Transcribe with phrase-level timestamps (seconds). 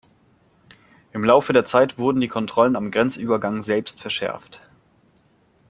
[1.13, 4.59] Im Laufe der Zeit wurden die Kontrollen am Grenzübergang selbst verschärft.